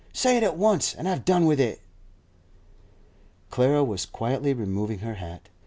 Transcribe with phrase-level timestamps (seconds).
[0.13, 1.79] Say it at once, and have done with it.'
[3.51, 5.47] Clara was quietly removing her hat.